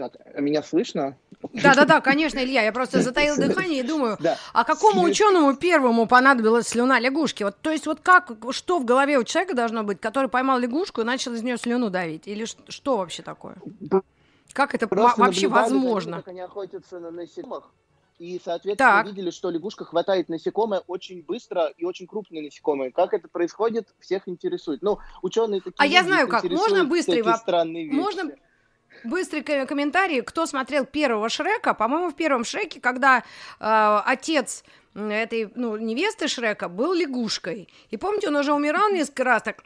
так, 0.00 0.16
меня 0.40 0.62
слышно? 0.62 1.18
Да-да-да, 1.52 2.00
конечно, 2.00 2.38
Илья, 2.38 2.62
я 2.62 2.72
просто 2.72 3.00
затаил 3.02 3.36
дыхание 3.38 3.80
и 3.80 3.82
думаю, 3.82 4.16
да. 4.20 4.36
а 4.52 4.64
какому 4.64 5.02
ученому 5.02 5.56
первому 5.56 6.06
понадобилась 6.06 6.68
слюна 6.68 7.00
лягушки? 7.00 7.44
Вот, 7.44 7.56
то 7.60 7.70
есть 7.70 7.86
вот 7.86 8.00
как, 8.00 8.32
что 8.50 8.78
в 8.78 8.84
голове 8.84 9.18
у 9.18 9.24
человека 9.24 9.54
должно 9.54 9.82
быть, 9.82 10.00
который 10.00 10.28
поймал 10.28 10.58
лягушку 10.58 11.00
и 11.00 11.04
начал 11.04 11.32
из 11.32 11.42
нее 11.42 11.56
слюну 11.56 11.88
давить? 11.90 12.26
Или 12.26 12.44
что 12.44 12.98
вообще 12.98 13.22
такое? 13.22 13.56
Как 14.52 14.74
это 14.74 14.86
Просто 14.86 15.20
вообще 15.20 15.48
возможно? 15.48 16.16
Как 16.18 16.28
они 16.28 16.40
охотятся 16.40 16.98
на 16.98 17.10
насекомых, 17.10 17.70
и, 18.18 18.38
соответственно, 18.44 18.90
так. 18.90 19.06
видели, 19.06 19.30
что 19.30 19.48
лягушка 19.48 19.86
хватает 19.86 20.28
насекомое 20.28 20.82
очень 20.86 21.22
быстро 21.22 21.68
и 21.78 21.86
очень 21.86 22.06
крупные 22.06 22.42
насекомые. 22.42 22.92
Как 22.92 23.14
это 23.14 23.28
происходит, 23.28 23.88
всех 23.98 24.28
интересует. 24.28 24.82
Ну, 24.82 24.98
ученые 25.22 25.62
такие... 25.62 25.76
А 25.78 25.86
я 25.86 26.02
знаю 26.02 26.28
как. 26.28 26.44
Можно 26.44 26.84
быстрый 26.84 27.22
вопрос? 27.22 27.64
Можно 27.64 28.34
Быстрый 29.04 29.42
комментарий. 29.42 30.22
Кто 30.22 30.46
смотрел 30.46 30.84
первого 30.84 31.28
Шрека? 31.28 31.74
По-моему, 31.74 32.10
в 32.10 32.14
первом 32.14 32.44
Шреке, 32.44 32.80
когда 32.80 33.18
э, 33.18 34.00
отец 34.04 34.64
этой, 34.94 35.50
ну, 35.54 35.76
невесты 35.76 36.28
Шрека 36.28 36.68
был 36.68 36.92
лягушкой. 36.92 37.68
И 37.90 37.96
помните, 37.96 38.28
он 38.28 38.36
уже 38.36 38.52
умирал 38.52 38.90
несколько 38.90 39.24
раз, 39.24 39.42
так, 39.42 39.62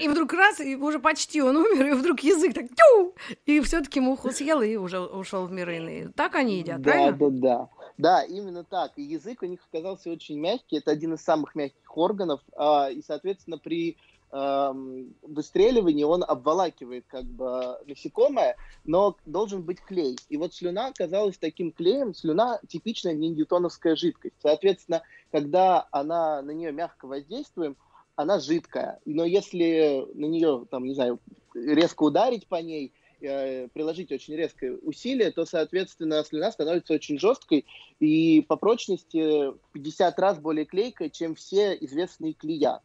и 0.00 0.08
вдруг 0.08 0.32
раз, 0.32 0.60
и 0.60 0.74
уже 0.74 0.98
почти 0.98 1.40
он 1.40 1.56
умер, 1.56 1.86
и 1.86 1.92
вдруг 1.92 2.20
язык 2.20 2.54
так, 2.54 2.66
тю, 2.66 3.14
и 3.46 3.60
все-таки 3.60 4.00
муху 4.00 4.30
съел, 4.32 4.60
и 4.60 4.76
уже 4.76 4.98
ушел 5.00 5.46
в 5.46 5.52
миры 5.52 5.76
иные. 5.76 6.08
Так 6.16 6.34
они 6.34 6.58
едят, 6.58 6.82
да, 6.82 6.90
правильно? 6.90 7.16
Да, 7.16 7.30
да, 7.30 7.68
да. 7.96 8.22
именно 8.24 8.64
так. 8.64 8.92
И 8.96 9.02
язык 9.02 9.42
у 9.42 9.46
них 9.46 9.60
оказался 9.70 10.10
очень 10.10 10.38
мягкий, 10.38 10.78
это 10.78 10.90
один 10.90 11.14
из 11.14 11.22
самых 11.22 11.54
мягких 11.54 11.96
органов, 11.96 12.40
а, 12.56 12.90
и, 12.90 13.02
соответственно, 13.02 13.58
при 13.58 13.96
выстреливании 14.32 16.04
он 16.04 16.22
обволакивает 16.22 17.04
как 17.08 17.24
бы 17.24 17.78
насекомое, 17.86 18.56
но 18.84 19.16
должен 19.26 19.62
быть 19.62 19.80
клей. 19.80 20.16
И 20.28 20.36
вот 20.36 20.54
слюна 20.54 20.86
оказалась 20.88 21.36
таким 21.36 21.72
клеем, 21.72 22.14
слюна 22.14 22.60
типичная 22.68 23.14
не 23.14 23.28
ньютоновская 23.30 23.96
жидкость. 23.96 24.36
Соответственно, 24.40 25.02
когда 25.32 25.88
она 25.90 26.42
на 26.42 26.52
нее 26.52 26.70
мягко 26.70 27.06
воздействуем, 27.06 27.76
она 28.14 28.38
жидкая. 28.38 29.00
Но 29.04 29.24
если 29.24 30.06
на 30.14 30.26
нее, 30.26 30.66
там, 30.70 30.84
не 30.84 30.94
знаю, 30.94 31.18
резко 31.54 32.04
ударить 32.04 32.46
по 32.46 32.56
ней, 32.56 32.92
э, 33.20 33.68
приложить 33.68 34.12
очень 34.12 34.36
резкое 34.36 34.76
усилие, 34.76 35.30
то, 35.32 35.44
соответственно, 35.44 36.22
слюна 36.22 36.52
становится 36.52 36.94
очень 36.94 37.18
жесткой 37.18 37.66
и 37.98 38.42
по 38.42 38.56
прочности 38.56 39.52
50 39.72 40.18
раз 40.18 40.38
более 40.38 40.66
клейкой, 40.66 41.10
чем 41.10 41.34
все 41.34 41.74
известные 41.74 42.34
клея. 42.34 42.80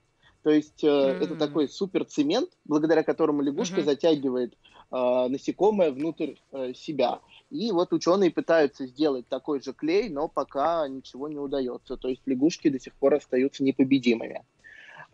То 0.45 0.51
есть 0.51 0.83
э, 0.83 0.87
mm-hmm. 0.87 1.23
это 1.23 1.35
такой 1.37 1.67
супер 1.67 2.05
цемент, 2.05 2.51
благодаря 2.65 3.01
которому 3.01 3.41
лягушка 3.41 3.81
mm-hmm. 3.81 3.85
затягивает 3.85 4.53
э, 4.53 5.27
насекомое 5.27 5.91
внутрь 5.91 6.35
э, 6.51 6.75
себя. 6.75 7.19
И 7.49 7.71
вот 7.71 7.91
ученые 7.93 8.29
пытаются 8.29 8.85
сделать 8.85 9.27
такой 9.27 9.59
же 9.59 9.73
клей, 9.73 10.07
но 10.07 10.27
пока 10.27 10.87
ничего 10.87 11.27
не 11.29 11.39
удается. 11.39 11.97
То 11.97 12.09
есть 12.09 12.21
лягушки 12.27 12.69
до 12.69 12.79
сих 12.79 12.93
пор 12.93 13.15
остаются 13.15 13.63
непобедимыми. 13.63 14.45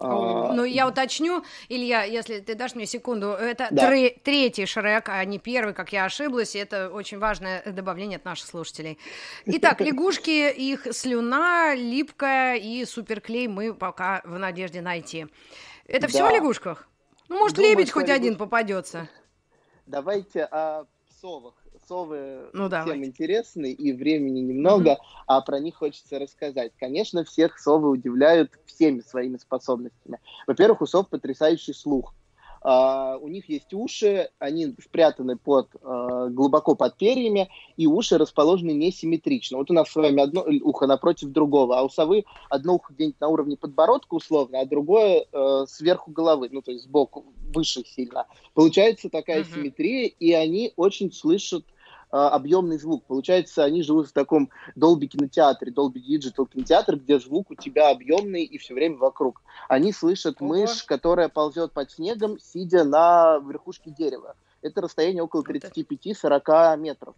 А, 0.03 0.53
ну, 0.53 0.63
я 0.63 0.87
уточню, 0.87 1.43
Илья, 1.69 2.03
если 2.03 2.39
ты 2.39 2.55
дашь 2.55 2.75
мне 2.75 2.85
секунду, 2.85 3.27
это 3.27 3.67
да. 3.71 3.87
тре- 3.87 4.17
третий 4.23 4.65
Шрек, 4.65 5.09
а 5.09 5.23
не 5.25 5.39
первый, 5.39 5.73
как 5.73 5.93
я 5.93 6.05
ошиблась, 6.05 6.55
и 6.55 6.59
это 6.59 6.89
очень 6.89 7.19
важное 7.19 7.63
добавление 7.65 8.17
от 8.17 8.25
наших 8.25 8.47
слушателей. 8.47 8.97
Итак, 9.45 9.79
лягушки, 9.81 10.51
их 10.51 10.87
слюна 10.91 11.75
липкая 11.75 12.57
и 12.57 12.85
суперклей 12.85 13.47
мы 13.47 13.73
пока 13.73 14.21
в 14.23 14.37
надежде 14.37 14.81
найти. 14.81 15.27
Это 15.87 16.07
все 16.07 16.25
о 16.25 16.31
лягушках? 16.31 16.87
Ну, 17.29 17.37
может, 17.39 17.57
Думаю, 17.57 17.71
лебедь 17.71 17.91
хоть 17.91 18.07
лягуш... 18.07 18.15
один 18.15 18.35
попадется. 18.37 19.09
Давайте 19.85 20.45
о 20.45 20.85
псовых 21.21 21.53
совы 21.87 22.49
ну, 22.53 22.67
всем 22.67 22.69
давайте. 22.69 23.05
интересны, 23.05 23.71
и 23.71 23.93
времени 23.93 24.39
немного, 24.39 24.91
mm-hmm. 24.91 25.23
а 25.27 25.41
про 25.41 25.59
них 25.59 25.75
хочется 25.75 26.17
рассказать. 26.17 26.71
Конечно, 26.79 27.23
всех 27.23 27.59
совы 27.59 27.89
удивляют 27.89 28.51
всеми 28.65 29.01
своими 29.01 29.37
способностями. 29.37 30.19
Во-первых, 30.47 30.81
у 30.81 30.87
сов 30.87 31.09
потрясающий 31.09 31.73
слух. 31.73 32.15
Uh, 32.63 33.17
у 33.19 33.27
них 33.27 33.49
есть 33.49 33.73
уши, 33.73 34.29
они 34.37 34.75
спрятаны 34.79 35.35
под, 35.35 35.67
uh, 35.81 36.29
глубоко 36.29 36.75
под 36.75 36.95
перьями, 36.95 37.49
и 37.75 37.87
уши 37.87 38.19
расположены 38.19 38.69
несимметрично. 38.71 39.57
Вот 39.57 39.71
у 39.71 39.73
нас 39.73 39.89
с 39.89 39.95
вами 39.95 40.21
одно 40.21 40.45
ухо 40.61 40.85
напротив 40.85 41.29
другого, 41.29 41.79
а 41.79 41.81
у 41.81 41.89
совы 41.89 42.23
одно 42.49 42.75
ухо 42.75 42.93
где-нибудь 42.93 43.19
на 43.19 43.29
уровне 43.29 43.57
подбородка 43.57 44.13
условно, 44.13 44.59
а 44.59 44.65
другое 44.67 45.25
uh, 45.31 45.65
сверху 45.65 46.11
головы, 46.11 46.49
ну 46.51 46.61
то 46.61 46.71
есть 46.71 46.83
сбоку, 46.83 47.25
выше 47.51 47.83
сильно. 47.83 48.27
Получается 48.53 49.09
такая 49.09 49.41
uh-huh. 49.41 49.55
симметрия, 49.55 50.11
и 50.19 50.31
они 50.33 50.71
очень 50.75 51.11
слышат 51.11 51.65
а, 51.65 51.80
объемный 52.11 52.77
звук. 52.77 53.05
Получается, 53.05 53.63
они 53.63 53.81
живут 53.83 54.09
в 54.09 54.13
таком 54.13 54.49
Dolby 54.75 55.07
кинотеатре, 55.07 55.71
Dolby 55.71 56.01
Digital 56.07 56.47
кинотеатр, 56.47 56.97
где 56.97 57.19
звук 57.19 57.51
у 57.51 57.55
тебя 57.55 57.89
объемный 57.89 58.43
и 58.43 58.57
все 58.57 58.73
время 58.73 58.97
вокруг. 58.97 59.41
Они 59.69 59.93
слышат 59.93 60.41
Ого. 60.41 60.49
мышь, 60.49 60.83
которая 60.83 61.29
ползет 61.29 61.71
под 61.71 61.91
снегом, 61.91 62.37
сидя 62.39 62.83
на 62.83 63.37
верхушке 63.39 63.91
дерева. 63.91 64.35
Это 64.61 64.81
расстояние 64.81 65.23
около 65.23 65.41
35-40 65.43 66.77
метров. 66.77 67.15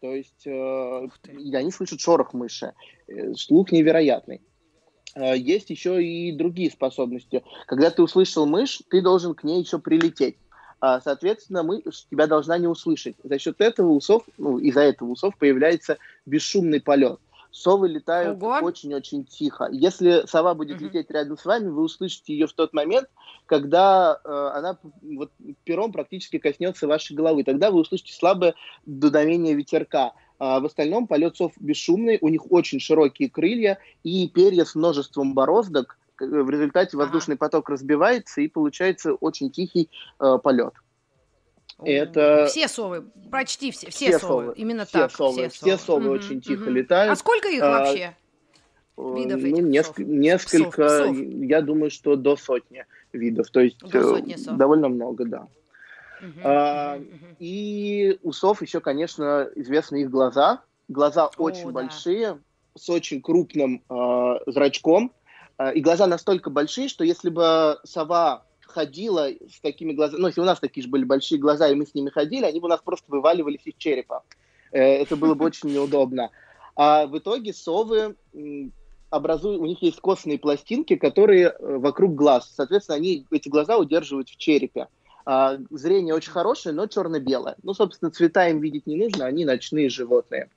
То 0.00 0.14
есть 0.14 0.46
э, 0.46 1.08
они 1.54 1.70
слышат 1.70 1.98
шорох 1.98 2.34
мыши. 2.34 2.74
Э, 3.06 3.32
слух 3.34 3.72
невероятный. 3.72 4.42
Э, 5.14 5.36
есть 5.36 5.70
еще 5.70 6.04
и 6.04 6.30
другие 6.32 6.70
способности. 6.70 7.42
Когда 7.66 7.90
ты 7.90 8.02
услышал 8.02 8.46
мышь, 8.46 8.82
ты 8.90 9.00
должен 9.00 9.34
к 9.34 9.44
ней 9.44 9.62
еще 9.62 9.78
прилететь. 9.78 10.36
А, 10.86 11.00
соответственно, 11.00 11.62
мы 11.62 11.82
тебя 12.10 12.26
должна 12.26 12.58
не 12.58 12.66
услышать. 12.66 13.16
За 13.24 13.38
счет 13.38 13.58
этого 13.62 13.92
усов, 13.92 14.24
ну, 14.36 14.58
из-за 14.58 14.82
этого 14.82 15.12
усов 15.12 15.34
появляется 15.38 15.96
бесшумный 16.26 16.78
полет. 16.78 17.18
Совы 17.50 17.88
летают 17.88 18.38
очень-очень 18.42 19.24
тихо. 19.24 19.70
Если 19.72 20.26
сова 20.26 20.52
будет 20.52 20.76
угу. 20.76 20.84
лететь 20.84 21.10
рядом 21.10 21.38
с 21.38 21.44
вами, 21.46 21.68
вы 21.68 21.84
услышите 21.84 22.34
ее 22.34 22.46
в 22.46 22.52
тот 22.52 22.74
момент, 22.74 23.08
когда 23.46 24.20
э, 24.22 24.28
она 24.28 24.76
вот, 25.00 25.30
пером 25.64 25.90
практически 25.90 26.36
коснется 26.36 26.86
вашей 26.86 27.16
головы. 27.16 27.44
Тогда 27.44 27.70
вы 27.70 27.80
услышите 27.80 28.12
слабое 28.12 28.54
дуновение 28.84 29.54
ветерка. 29.54 30.12
А 30.38 30.60
в 30.60 30.66
остальном 30.66 31.06
полет 31.06 31.34
сов 31.34 31.52
бесшумный, 31.58 32.18
у 32.20 32.28
них 32.28 32.52
очень 32.52 32.78
широкие 32.78 33.30
крылья 33.30 33.78
и 34.02 34.28
перья 34.28 34.66
с 34.66 34.74
множеством 34.74 35.32
бороздок, 35.32 35.96
в 36.20 36.50
результате 36.50 36.96
воздушный 36.96 37.36
поток 37.36 37.68
разбивается 37.68 38.40
и 38.40 38.48
получается 38.48 39.14
очень 39.14 39.50
тихий 39.50 39.90
э, 40.20 40.38
полет. 40.42 40.74
Это... 41.82 42.46
Все 42.48 42.68
совы, 42.68 43.04
почти 43.30 43.70
все, 43.72 43.90
все, 43.90 44.06
все 44.10 44.18
совы. 44.18 44.44
совы, 44.44 44.54
именно 44.56 44.84
все 44.84 44.98
так. 44.98 45.10
Совы, 45.10 45.32
все 45.32 45.50
совы, 45.50 45.50
все 45.50 45.78
совы 45.78 46.06
угу, 46.06 46.14
очень 46.14 46.40
тихо 46.40 46.62
угу. 46.62 46.70
летают. 46.70 47.12
А 47.12 47.16
сколько 47.16 47.48
их 47.48 47.62
а, 47.62 47.70
вообще? 47.70 48.16
Видов 48.96 49.40
ну, 49.40 49.48
этих 49.48 49.64
неск- 49.64 49.96
сов? 49.96 49.98
несколько, 49.98 50.88
сов, 50.88 51.06
сов. 51.08 51.16
я 51.16 51.60
думаю, 51.62 51.90
что 51.90 52.14
до 52.14 52.36
сотни 52.36 52.86
видов, 53.12 53.50
то 53.50 53.60
есть 53.60 53.78
до 53.78 54.02
сотни 54.02 54.36
сов. 54.36 54.56
довольно 54.56 54.88
много, 54.88 55.24
да. 55.24 55.48
Угу, 56.20 56.40
а, 56.44 56.96
угу. 56.96 57.36
И 57.40 58.18
у 58.22 58.32
сов 58.32 58.62
еще, 58.62 58.80
конечно, 58.80 59.48
известны 59.56 60.02
их 60.02 60.10
глаза. 60.10 60.62
Глаза 60.88 61.26
О, 61.26 61.30
очень 61.38 61.66
да. 61.66 61.72
большие, 61.72 62.38
с 62.76 62.88
очень 62.88 63.20
крупным 63.20 63.82
э, 63.88 64.34
зрачком. 64.46 65.12
А, 65.56 65.70
и 65.70 65.80
глаза 65.80 66.06
настолько 66.06 66.50
большие, 66.50 66.88
что 66.88 67.04
если 67.04 67.30
бы 67.30 67.78
сова 67.84 68.44
ходила 68.60 69.28
с 69.28 69.60
такими 69.60 69.92
глазами, 69.92 70.20
ну, 70.20 70.26
если 70.28 70.40
у 70.40 70.44
нас 70.44 70.58
такие 70.58 70.82
же 70.82 70.90
были 70.90 71.04
большие 71.04 71.38
глаза, 71.38 71.68
и 71.68 71.74
мы 71.74 71.86
с 71.86 71.94
ними 71.94 72.10
ходили, 72.10 72.44
они 72.44 72.60
бы 72.60 72.66
у 72.66 72.70
нас 72.70 72.80
просто 72.82 73.06
вываливались 73.08 73.66
из 73.66 73.74
черепа. 73.76 74.22
Э, 74.72 74.80
это 74.80 75.16
было 75.16 75.34
бы 75.34 75.44
очень 75.44 75.70
неудобно. 75.70 76.30
А 76.76 77.06
в 77.06 77.16
итоге 77.16 77.52
совы 77.52 78.16
образуют, 79.10 79.60
у 79.60 79.66
них 79.66 79.80
есть 79.82 80.00
костные 80.00 80.38
пластинки, 80.38 80.96
которые 80.96 81.48
э, 81.48 81.76
вокруг 81.78 82.14
глаз. 82.14 82.52
Соответственно, 82.54 82.96
они 82.96 83.24
эти 83.30 83.48
глаза 83.48 83.78
удерживают 83.78 84.28
в 84.28 84.36
черепе. 84.36 84.88
А, 85.24 85.56
зрение 85.70 86.14
очень 86.14 86.32
хорошее, 86.32 86.74
но 86.74 86.86
черно-белое. 86.86 87.56
Ну, 87.62 87.74
собственно, 87.74 88.10
цвета 88.10 88.48
им 88.48 88.60
видеть 88.60 88.86
не 88.86 88.96
нужно, 88.96 89.24
они 89.26 89.44
ночные 89.44 89.88
животные. 89.88 90.50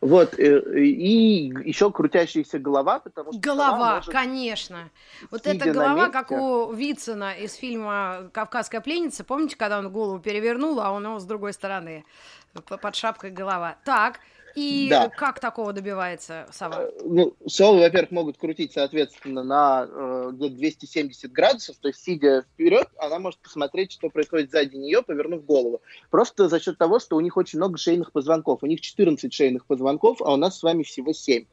Вот, 0.00 0.38
э, 0.38 0.80
и, 0.80 1.48
еще 1.64 1.90
крутящаяся 1.90 2.58
голова, 2.58 3.00
потому 3.00 3.32
что... 3.32 3.40
Голова, 3.40 3.96
может, 3.96 4.12
конечно. 4.12 4.90
Вот 5.30 5.46
эта 5.46 5.72
голова, 5.72 5.94
месте, 5.94 6.12
как 6.12 6.30
у 6.30 6.72
Вицина 6.72 7.32
из 7.32 7.54
фильма 7.54 8.30
«Кавказская 8.32 8.80
пленница». 8.80 9.24
Помните, 9.24 9.56
когда 9.56 9.78
он 9.78 9.90
голову 9.90 10.18
перевернул, 10.18 10.80
а 10.80 10.90
он 10.90 11.04
его 11.04 11.18
с 11.18 11.24
другой 11.24 11.52
стороны? 11.52 12.04
Под 12.52 12.94
шапкой 12.94 13.30
голова. 13.30 13.76
Так, 13.84 14.20
и 14.60 14.88
да. 14.90 15.08
как 15.08 15.40
такого 15.40 15.72
добивается 15.72 16.46
сова? 16.52 16.82
Э, 16.82 16.90
ну, 17.04 17.34
совы, 17.46 17.80
во-первых, 17.80 18.10
могут 18.10 18.36
крутить, 18.36 18.72
соответственно, 18.72 19.42
на 19.42 19.88
э, 19.88 20.30
270 20.32 21.32
градусов, 21.32 21.76
то 21.80 21.88
есть, 21.88 22.02
сидя 22.02 22.42
вперед, 22.42 22.86
она 22.98 23.18
может 23.18 23.40
посмотреть, 23.40 23.92
что 23.92 24.10
происходит 24.10 24.50
сзади 24.50 24.76
нее, 24.76 25.02
повернув 25.02 25.44
голову. 25.46 25.80
Просто 26.10 26.48
за 26.48 26.60
счет 26.60 26.76
того, 26.76 26.98
что 26.98 27.16
у 27.16 27.20
них 27.20 27.36
очень 27.36 27.58
много 27.58 27.78
шейных 27.78 28.12
позвонков. 28.12 28.62
У 28.62 28.66
них 28.66 28.80
14 28.82 29.32
шейных 29.32 29.64
позвонков, 29.64 30.20
а 30.20 30.34
у 30.34 30.36
нас 30.36 30.58
с 30.58 30.62
вами 30.62 30.82
всего 30.82 31.12
7. 31.12 31.46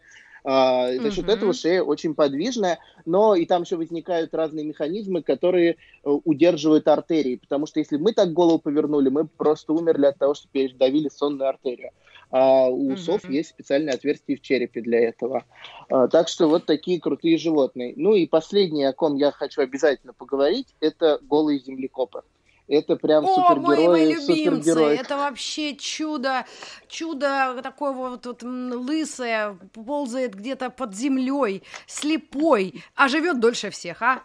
А, 0.44 0.94
за 0.94 1.12
счет 1.12 1.28
этого 1.28 1.54
шея 1.54 1.82
очень 1.82 2.16
подвижная, 2.16 2.80
но 3.06 3.36
и 3.36 3.46
там 3.46 3.64
еще 3.64 3.76
возникают 3.76 4.34
разные 4.34 4.66
механизмы, 4.66 5.22
которые 5.22 5.72
э, 5.72 5.76
удерживают 6.04 6.88
артерии, 6.88 7.36
потому 7.36 7.66
что 7.66 7.80
если 7.80 7.98
мы 7.98 8.14
так 8.14 8.32
голову 8.32 8.60
повернули, 8.60 9.10
мы 9.10 9.28
просто 9.28 9.74
умерли 9.74 10.06
от 10.06 10.18
того, 10.18 10.34
что 10.36 10.48
передавили 10.50 11.10
сонную 11.10 11.50
артерию 11.50 11.92
а 12.32 12.68
у 12.68 12.92
mm 12.92 12.98
сов 12.98 13.30
есть 13.30 13.50
специальные 13.50 13.96
отверстия 13.96 14.38
в 14.38 14.42
черепе 14.42 14.82
для 14.82 15.00
этого. 15.00 15.46
А, 15.90 16.08
так 16.08 16.28
что 16.28 16.48
вот 16.48 16.66
такие 16.66 17.00
крутые 17.00 17.38
животные. 17.38 17.94
Ну 17.96 18.14
и 18.14 18.26
последнее, 18.26 18.90
о 18.90 18.94
ком 18.94 19.16
я 19.16 19.32
хочу 19.32 19.62
обязательно 19.62 20.14
поговорить, 20.14 20.68
это 20.80 21.20
голые 21.22 21.60
землекопы. 21.60 22.24
Это 22.68 22.98
прям 22.98 23.26
О, 23.26 23.34
супергерои, 23.34 23.88
мои, 23.88 24.14
мои 24.14 24.16
супергерои. 24.16 24.98
Это 24.98 25.16
вообще 25.16 25.76
чудо, 25.76 26.46
чудо 26.90 27.62
такое 27.64 27.94
вот, 27.94 28.26
вот 28.26 28.44
лысое, 28.44 29.58
ползает 29.74 30.36
где-то 30.36 30.70
под 30.70 30.94
землей, 30.94 31.64
слепой, 31.88 32.84
а 32.94 33.08
живет 33.08 33.40
дольше 33.40 33.70
всех, 33.70 34.02
а? 34.02 34.22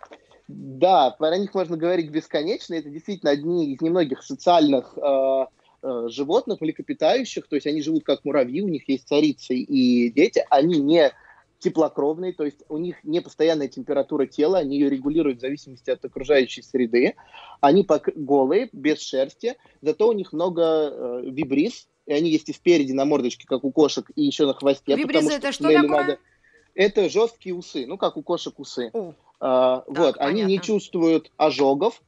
Да, 0.49 1.11
про 1.11 1.39
них 1.39 1.55
можно 1.55 1.77
говорить 1.77 2.11
бесконечно. 2.11 2.75
Это 2.75 2.91
действительно 2.91 3.31
одни 3.31 3.73
из 3.73 3.81
немногих 3.81 4.25
социальных 4.25 4.99
э, 4.99 5.47
Э, 5.85 6.07
животных, 6.09 6.61
млекопитающих, 6.61 7.49
то 7.49 7.57
есть 7.57 7.67
они 7.67 7.83
живут 7.83 8.05
как 8.05 8.25
муравьи, 8.25 8.63
у 8.63 8.69
них 8.69 8.89
есть 8.89 9.09
царицы 9.09 9.57
и 9.57 10.11
дети, 10.11 10.45
они 10.49 10.79
не 10.79 11.13
теплокровные, 11.59 12.33
то 12.33 12.45
есть 12.45 12.59
у 12.69 12.79
них 12.79 13.03
не 13.03 13.21
постоянная 13.21 13.67
температура 13.67 14.27
тела, 14.27 14.59
они 14.59 14.79
ее 14.79 14.89
регулируют 14.89 15.39
в 15.39 15.41
зависимости 15.41 15.91
от 15.91 16.05
окружающей 16.05 16.63
среды, 16.63 17.17
они 17.61 17.85
голые, 18.15 18.69
без 18.73 19.01
шерсти, 19.01 19.57
зато 19.81 20.07
у 20.07 20.13
них 20.13 20.33
много 20.33 20.63
э, 20.63 21.23
вибриз, 21.25 21.89
и 22.07 22.13
они 22.13 22.31
есть 22.31 22.49
и 22.49 22.53
спереди 22.53 22.93
на 22.93 23.05
мордочке, 23.05 23.45
как 23.49 23.65
у 23.65 23.73
кошек, 23.73 24.09
и 24.15 24.23
еще 24.23 24.47
на 24.47 24.55
хвосте. 24.55 24.95
Вибризы 24.95 25.33
это 25.33 25.51
что 25.51 25.65
такое? 25.65 25.89
Надо... 25.89 26.19
Это 26.77 27.09
жесткие 27.09 27.57
усы, 27.57 27.87
ну 27.87 27.99
как 27.99 28.17
у 28.17 28.23
кошек 28.23 28.57
усы. 28.61 28.91
О, 28.93 29.15
а, 29.41 29.81
так, 29.81 29.89
вот, 29.89 30.17
понятно. 30.17 30.27
они 30.27 30.43
не 30.45 30.61
чувствуют 30.61 31.33
ожогов, 31.37 32.01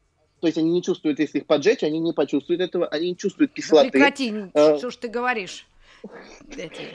то 0.45 0.49
есть 0.49 0.59
они 0.59 0.73
не 0.73 0.83
чувствуют, 0.83 1.21
если 1.21 1.39
их 1.39 1.47
поджечь, 1.47 1.83
они 1.85 1.99
не 1.99 2.13
почувствуют 2.13 2.61
этого, 2.61 2.87
они 2.89 3.09
не 3.13 3.17
чувствуют 3.17 3.55
кислоты. 3.55 3.87
Да 3.87 3.93
прекрати, 3.93 4.35
а, 4.53 4.77
что 4.77 4.91
ж 4.91 4.97
ты 4.97 5.09
говоришь? 5.09 5.67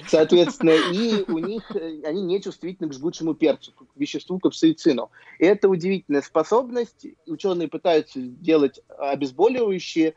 Соответственно, 0.07 0.75
и 0.93 1.23
у 1.27 1.39
них 1.39 1.63
э, 1.75 2.03
они 2.05 2.21
не 2.21 2.39
чувствительны 2.39 2.89
к 2.89 2.93
жгучему 2.93 3.33
перцу, 3.33 3.71
к 3.71 3.87
веществу 3.95 4.37
капсаицину. 4.37 5.09
Это 5.39 5.67
удивительная 5.67 6.21
способность. 6.21 7.07
Ученые 7.25 7.69
пытаются 7.69 8.19
делать 8.21 8.81
обезболивающие, 8.99 10.09
Э, 10.09 10.13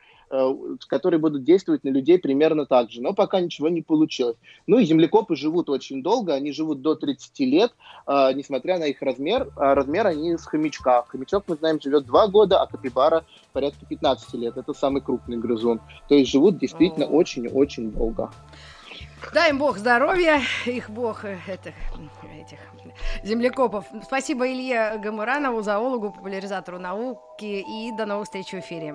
которые 0.89 1.21
будут 1.21 1.45
действовать 1.45 1.85
на 1.85 1.91
людей 1.91 2.19
примерно 2.19 2.65
так 2.65 2.91
же. 2.91 3.03
Но 3.03 3.13
пока 3.13 3.41
ничего 3.41 3.69
не 3.69 3.83
получилось. 3.83 4.37
Ну 4.67 4.79
и 4.79 4.85
землекопы 4.85 5.37
живут 5.37 5.69
очень 5.69 6.03
долго, 6.03 6.33
они 6.33 6.53
живут 6.53 6.81
до 6.81 6.95
30 6.95 7.41
лет, 7.41 7.73
э, 8.07 8.33
несмотря 8.35 8.79
на 8.79 8.85
их 8.85 9.03
размер. 9.03 9.51
А 9.57 9.75
размер 9.75 10.07
они 10.07 10.37
с 10.37 10.47
хомячка. 10.47 11.05
Хомячок, 11.09 11.45
мы 11.49 11.57
знаем, 11.57 11.81
живет 11.81 12.07
2 12.07 12.29
года, 12.29 12.63
а 12.63 12.67
капибара 12.67 13.25
порядка 13.53 13.85
15 13.85 14.35
лет. 14.35 14.57
Это 14.57 14.73
самый 14.73 15.03
крупный 15.03 15.37
грызун. 15.37 15.81
То 16.09 16.15
есть 16.15 16.31
живут 16.31 16.59
действительно 16.59 17.07
очень-очень 17.07 17.91
долго. 17.91 18.31
Дай 19.33 19.51
им 19.51 19.59
Бог 19.59 19.79
здоровья, 19.79 20.41
их 20.67 20.91
Бог 20.91 21.25
э, 21.25 21.39
это, 21.47 21.73
этих 22.41 22.59
землекопов. 23.23 23.85
Спасибо 24.05 24.51
Илье 24.51 24.99
Гамуранову, 24.99 25.63
зоологу, 25.63 26.11
популяризатору 26.11 26.79
науки 26.79 27.65
и 27.67 27.93
до 27.97 28.07
новых 28.07 28.25
встреч 28.25 28.49
в 28.49 28.55
эфире. 28.55 28.95